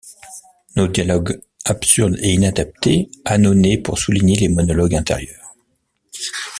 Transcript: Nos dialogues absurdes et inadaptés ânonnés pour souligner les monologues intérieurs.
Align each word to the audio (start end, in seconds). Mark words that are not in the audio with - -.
Nos 0.75 0.87
dialogues 0.87 1.39
absurdes 1.65 2.17
et 2.23 2.31
inadaptés 2.33 3.11
ânonnés 3.23 3.77
pour 3.77 3.99
souligner 3.99 4.35
les 4.35 4.49
monologues 4.49 4.95
intérieurs. 4.95 5.53